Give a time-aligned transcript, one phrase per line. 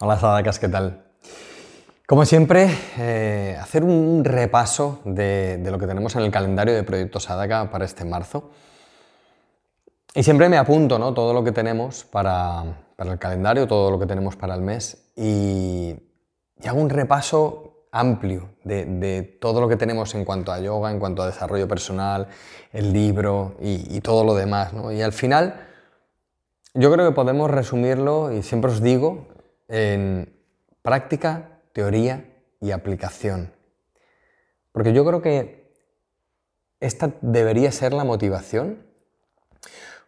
[0.00, 1.02] Hola Sadakas, ¿qué tal?
[2.06, 7.18] Como siempre, eh, hacer un repaso de, lo que tenemos en el calendario de Proyecto
[7.18, 8.48] Sadaka para este marzo.
[10.14, 11.12] Y siempre me apunto ¿no?
[11.14, 12.62] todo lo que tenemos para,
[12.96, 15.96] el calendario, todo lo que tenemos para el mes y,
[16.64, 21.24] hago un repaso amplio de, todo lo que tenemos en cuanto a yoga, en cuanto
[21.24, 22.28] a desarrollo personal,
[22.72, 24.70] el libro y, todo lo demás.
[24.92, 25.66] Y al final
[26.72, 29.26] yo creo que podemos resumirlo, y siempre os digo,
[29.68, 30.34] en
[30.82, 32.24] práctica, teoría
[32.60, 33.52] y aplicación.
[34.72, 35.72] Porque yo creo que
[36.80, 38.86] esta debería ser la motivación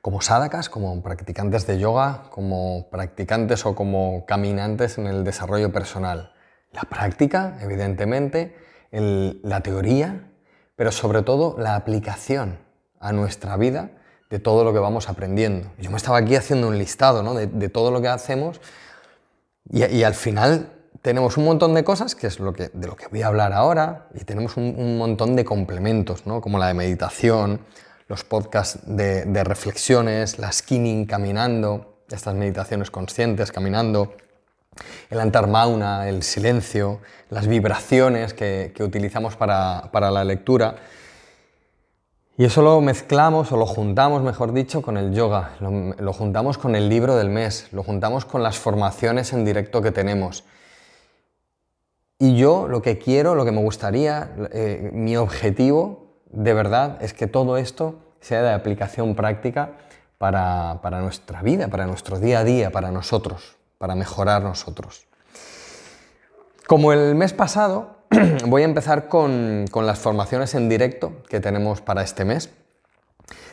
[0.00, 6.32] como sadakas, como practicantes de yoga, como practicantes o como caminantes en el desarrollo personal.
[6.72, 8.56] La práctica, evidentemente,
[8.90, 10.30] la teoría,
[10.76, 12.58] pero sobre todo la aplicación
[12.98, 13.90] a nuestra vida
[14.30, 15.70] de todo lo que vamos aprendiendo.
[15.78, 18.60] Yo me estaba aquí haciendo un listado de, todo lo que hacemos
[19.72, 23.06] y, al final tenemos un montón de cosas, que es lo que, de lo que
[23.08, 26.40] voy a hablar ahora, y tenemos un, montón de complementos, ¿no?
[26.40, 27.60] como la de meditación,
[28.08, 34.14] los podcasts de, reflexiones, la skinning caminando, estas meditaciones conscientes caminando,
[35.10, 40.76] el antarmauna, el silencio, las vibraciones que, utilizamos para, para la lectura.
[42.40, 46.74] Y eso lo mezclamos o lo juntamos, mejor dicho, con el yoga, lo, juntamos con
[46.74, 50.44] el libro del mes, lo juntamos con las formaciones en directo que tenemos.
[52.18, 57.12] Y yo lo que quiero, lo que me gustaría, eh, mi objetivo de verdad es
[57.12, 59.72] que todo esto sea de aplicación práctica
[60.16, 65.06] para, para nuestra vida, para nuestro día a día, para nosotros, para mejorar nosotros.
[66.66, 67.99] Como el mes pasado,
[68.46, 72.50] voy a empezar con, las formaciones en directo que tenemos para este mes.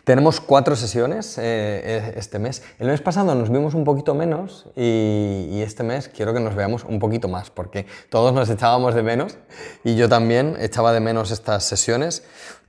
[0.04, 2.64] Tenemos cuatro sesiones eh, este mes.
[2.80, 6.86] El mes pasado nos vimos un poquito menos y, este mes quiero que nos veamos
[6.86, 9.38] un poquito más porque todos nos echábamos de menos
[9.84, 12.24] y yo también echaba de menos estas sesiones.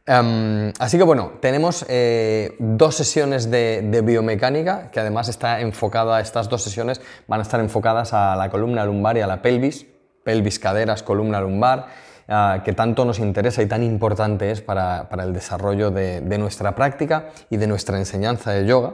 [0.04, 6.20] Em, así que bueno, tenemos eh, dos sesiones de, de, biomecánica que además está enfocada,
[6.20, 9.86] estas dos sesiones van a estar enfocadas a la columna lumbar y a la pelvis
[10.28, 11.86] pelvis, caderas, columna lumbar,
[12.28, 17.30] ah, que tanto nos interesa y tan importante es para, el desarrollo de, nuestra práctica
[17.48, 18.92] y de nuestra enseñanza de yoga.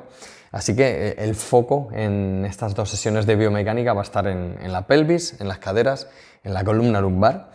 [0.53, 4.73] Así que eh, el foco en estas dos sesiones de biomecánica va a estar en,
[4.73, 6.07] la pelvis, en las caderas,
[6.45, 7.51] en la columna lumbar.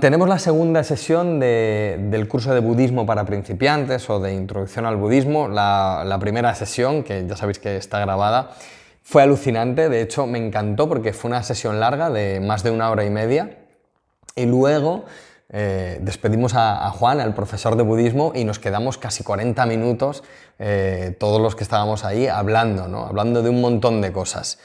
[0.00, 5.48] tenemos la segunda sesión del curso de budismo para principiantes o de introducción al budismo.
[5.48, 8.52] la, primera sesión, que ya sabéis que está grabada,
[9.02, 12.90] fue alucinante, de hecho me encantó porque fue una sesión larga de más de una
[12.90, 13.58] hora y media
[14.36, 15.04] y luego
[15.52, 20.22] eh, despedimos a, Juan, al profesor de budismo, y nos quedamos casi 40 minutos,
[20.58, 23.06] eh, todos los que estábamos ahí, hablando, ¿no?
[23.06, 24.58] hablando de un montón de cosas.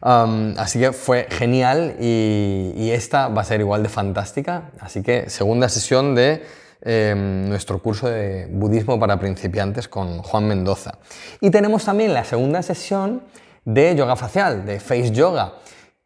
[0.00, 4.70] así que fue genial y, esta va a ser igual de fantástica.
[4.80, 6.42] Así que segunda sesión de
[6.82, 10.94] em, nuestro curso de budismo para principiantes con Juan Mendoza.
[11.40, 13.22] Y tenemos también la segunda sesión
[13.74, 15.54] de yoga facial, de face yoga,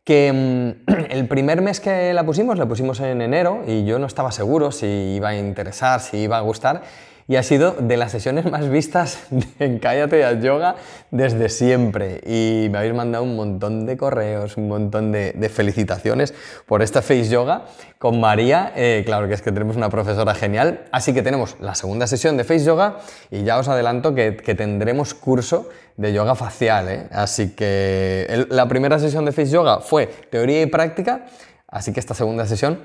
[0.04, 4.06] que mm, el primer mes que la pusimos, la pusimos en enero y yo no
[4.06, 6.82] estaba seguro si iba a interesar, si iba a gustar
[7.26, 9.26] y ha sido de las sesiones más vistas
[9.58, 10.76] en Cállate a Yoga
[11.10, 12.20] desde siempre.
[12.26, 16.34] Y me habéis mandado un montón de correos, un montón de, felicitaciones
[16.66, 17.64] por esta Face Yoga
[17.98, 18.72] con María.
[18.76, 20.84] Eh, claro que es que tenemos una profesora genial.
[20.92, 22.98] Así que tenemos la segunda sesión de Face Yoga
[23.30, 26.88] y ya os adelanto que, tendremos curso de yoga facial.
[26.88, 27.08] ¿eh?
[27.10, 31.26] Así que la primera sesión de Face Yoga fue teoría y práctica.
[31.68, 32.80] Así que esta segunda sesión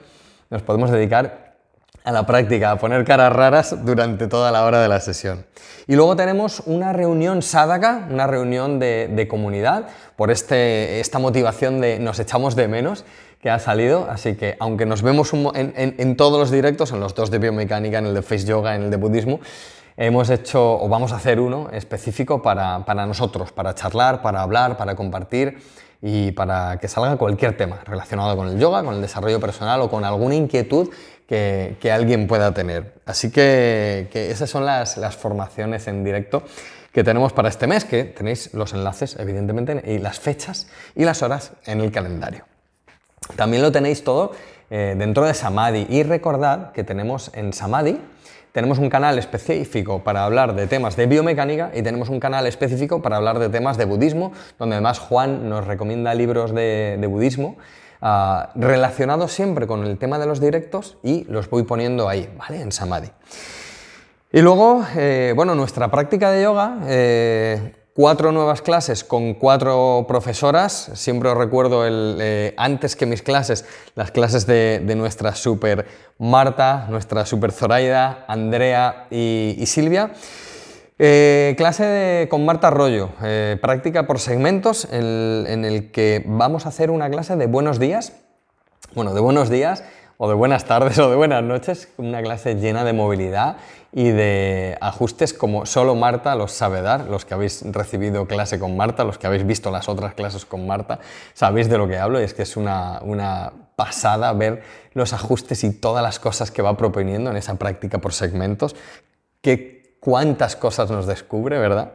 [0.49, 1.48] nos podemos dedicar
[2.03, 5.45] a la práctica, a poner caras raras durante toda la hora de la sesión.
[5.87, 11.99] Y luego tenemos una reunión sádaka, una reunión de, comunidad, por este, esta motivación de
[11.99, 13.05] nos echamos de menos
[13.41, 17.31] que ha salido, así que aunque nos vemos en, todos los directos, en los dos
[17.31, 19.39] de biomecánica, en el de face yoga, en el de budismo,
[19.97, 24.77] hemos hecho o vamos a hacer uno específico para, para nosotros, para charlar, para hablar,
[24.77, 25.57] para compartir
[26.01, 29.89] y para que salga cualquier tema relacionado con el yoga, con el desarrollo personal o
[29.89, 30.89] con alguna inquietud
[31.29, 32.93] que, alguien pueda tener.
[33.05, 36.43] Así que, esas son las, formaciones en directo
[36.91, 41.21] que tenemos para este mes, que tenéis los enlaces, evidentemente, y las fechas y las
[41.21, 42.45] horas en el calendario.
[43.35, 44.31] También lo tenéis todo
[44.71, 45.85] eh, dentro de Samadhi.
[45.87, 48.01] Y recordad que tenemos en Samadhi,
[48.51, 53.03] tenemos un canal específico para hablar de temas de biomecánica y tenemos un canal específico
[53.03, 57.57] para hablar de temas de budismo, donde además Juan nos recomienda libros de budismo
[58.01, 62.61] Ah, relacionado siempre con el tema de los directos y los voy poniendo ahí, ¿vale?
[62.61, 63.09] En Samadhi.
[64.31, 70.91] Y luego, eh, bueno, nuestra práctica de yoga, eh, cuatro nuevas clases con cuatro profesoras.
[70.93, 73.65] Siempre os recuerdo el, eh, antes que mis clases,
[73.95, 75.85] las clases de, nuestra super
[76.19, 80.11] Marta, nuestra super Zoraida, Andrea y, Silvia.
[81.01, 86.91] Eh, clase con Marta Arroyo, eh, práctica por segmentos en el que vamos a hacer
[86.91, 88.11] una clase de buenos días.
[88.95, 89.85] Bueno, de buenos días
[90.17, 93.55] o de buenas tardes o de buenas noches, una clase llena de movilidad
[93.93, 98.75] y de ajustes como solo Marta los sabe dar, los que habéis recibido clase con
[98.75, 100.99] Marta, los que habéis visto las otras clases con Marta,
[101.33, 104.63] sabéis de lo que hablo y es que es una, una pasada ver
[104.93, 108.75] los ajustes y todas las cosas que va proponiendo en esa práctica por segmentos,
[109.41, 111.91] que cuántas cosas nos descubre, ¿verdad?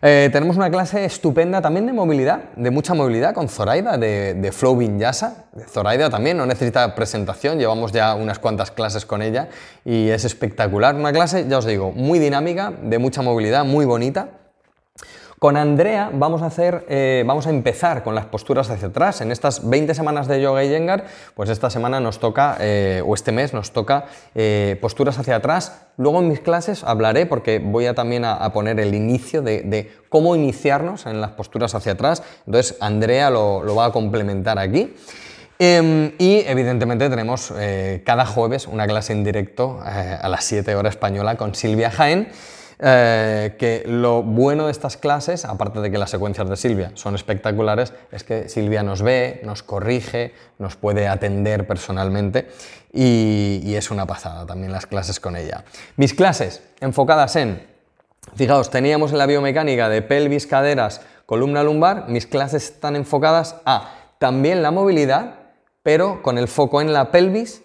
[0.00, 4.52] Eh, tenemos una clase estupenda también de movilidad, de mucha movilidad, con Zoraida de, de
[4.52, 5.46] Flow Vinyasa.
[5.68, 9.48] Zoraida también no necesita presentación, llevamos ya unas cuantas clases con ella
[9.84, 10.94] y es espectacular.
[10.94, 14.28] Una clase, ya os digo, muy dinámica, de mucha movilidad, muy bonita.
[15.38, 19.20] Con Andrea vamos a, hacer, eh, vamos a empezar con las posturas hacia atrás.
[19.20, 21.04] En estas 20 semanas de yoga y yengar,
[21.36, 25.86] pues esta semana nos toca, eh, o este mes nos toca eh, posturas hacia atrás.
[25.96, 30.34] Luego en mis clases hablaré, porque voy a también a, poner el inicio de, cómo
[30.34, 32.24] iniciarnos en las posturas hacia atrás.
[32.46, 34.92] Entonces Andrea lo, va a complementar aquí.
[35.60, 37.52] Em, y evidentemente tenemos
[38.04, 42.28] cada jueves una clase en directo a las 7 horas española con Silvia Jaén.
[42.80, 47.16] Eh, que lo bueno de estas clases, aparte de que las secuencias de Silvia son
[47.16, 52.48] espectaculares, es que Silvia nos ve, nos corrige, nos puede atender personalmente
[52.92, 55.64] y, es una pasada también las clases con ella.
[55.96, 57.66] Mis clases enfocadas en,
[58.36, 63.92] fijaos, teníamos en la biomecánica de pelvis, caderas, columna lumbar, mis clases están enfocadas a
[64.18, 65.34] también la movilidad,
[65.82, 67.62] pero con el foco en la pelvis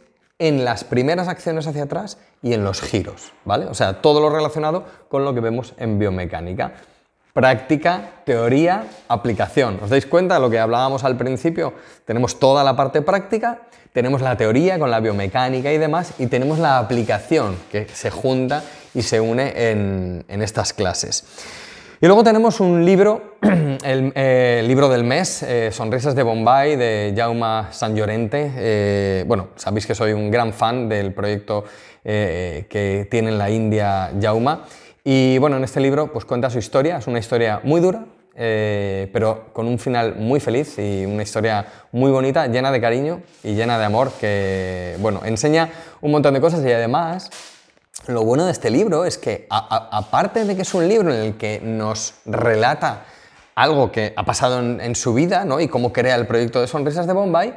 [0.48, 3.66] en las primeras acciones hacia atrás y en los giros, ¿vale?
[3.68, 6.74] O sea, todo lo relacionado con lo que vemos en biomecánica.
[7.32, 9.80] Práctica, teoría, aplicación.
[9.82, 11.74] ¿Os dais cuenta de lo que hablábamos al principio?
[12.04, 13.62] Tenemos toda la parte práctica,
[13.94, 18.64] tenemos la teoría con la biomecánica y demás, y tenemos la aplicación que se junta
[18.94, 21.24] y se une en, en estas clases.
[22.02, 23.33] Y luego tenemos un libro,
[23.84, 28.52] eh, el, libro del mes, eh, Sonrisas de Bombay, de Jaume San Llorente.
[28.56, 31.66] Eh, bueno, sabéis que soy un gran fan del proyecto
[32.04, 34.58] que tiene en la India Jaume.
[35.04, 38.06] Y bueno, en este libro pues cuenta su historia, es una historia muy dura,
[38.36, 43.54] pero con un final muy feliz y una historia muy bonita, llena de cariño y
[43.54, 45.70] llena de amor, que bueno, enseña
[46.02, 47.30] un montón de cosas y además
[48.08, 51.38] lo bueno de este libro es que, aparte de que es un libro en el
[51.38, 53.06] que nos relata
[53.56, 55.60] algo que ha pasado en, su vida ¿no?
[55.60, 57.54] y cómo crea el proyecto de Sonrisas de Bombay,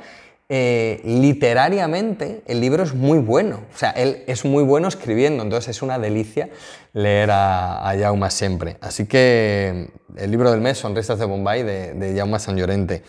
[0.48, 3.62] eh, literariamente el libro es muy bueno.
[3.74, 6.50] O sea, él es muy bueno escribiendo, entonces es una delicia
[6.92, 8.76] leer a, a siempre.
[8.80, 13.02] Así que el libro del mes, Sonrisas de Bombay, de, de Jaume San Llorente.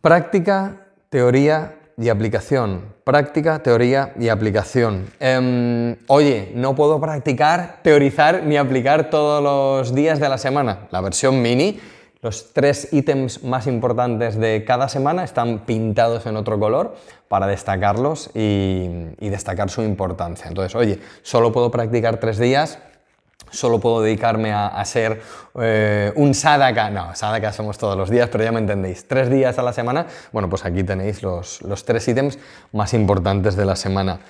[0.00, 2.94] Práctica, teoría y aplicación.
[3.04, 5.06] Práctica, teoría y aplicación.
[5.18, 10.88] Em, oye, no puedo practicar, teorizar ni aplicar todos los días de la semana.
[10.90, 11.80] La versión mini,
[12.20, 16.96] los tres ítems más importantes de cada semana están pintados en otro color
[17.28, 18.88] para destacarlos y,
[19.18, 20.46] y destacar su importancia.
[20.48, 22.78] Entonces, oye, solo puedo practicar tres días,
[23.50, 25.20] solo puedo dedicarme a, ser
[25.60, 26.90] eh, un sadaka.
[26.90, 29.06] No, sadaka somos todos los días, pero ya me entendéis.
[29.08, 30.06] Tres días a la semana.
[30.32, 32.38] Bueno, pues aquí tenéis los, tres ítems
[32.72, 34.20] más importantes de la semana.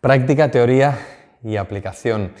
[0.00, 0.98] Práctica, teoría
[1.42, 2.32] y aplicación.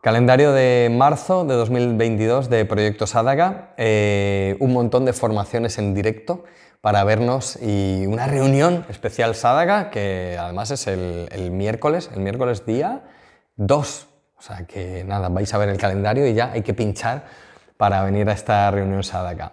[0.00, 3.74] Calendario de marzo de 2022 de Proyecto Sadaka.
[3.76, 6.44] Eh, un montón de formaciones en directo
[6.80, 12.66] para vernos y una reunión especial Sadaka que además es el, el miércoles, el miércoles
[12.66, 13.04] día
[13.56, 14.13] 2 o
[14.44, 17.24] sea que nada, vais a ver el calendario y ya hay que pinchar
[17.76, 19.52] para venir a esta reunión Sadaka.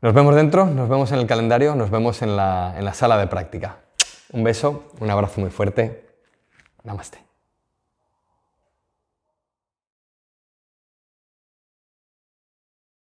[0.00, 3.18] Nos vemos dentro, nos vemos en el calendario, nos vemos en la, en la sala
[3.18, 3.78] de práctica.
[4.32, 6.06] Un beso, un abrazo muy fuerte.
[6.82, 7.25] Namaste.